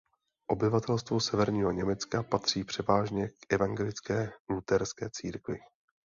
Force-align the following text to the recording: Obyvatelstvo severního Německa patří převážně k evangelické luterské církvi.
Obyvatelstvo 0.47 1.19
severního 1.19 1.71
Německa 1.71 2.23
patří 2.23 2.63
převážně 2.63 3.27
k 3.27 3.53
evangelické 3.53 4.31
luterské 4.49 5.09
církvi. 5.09 5.59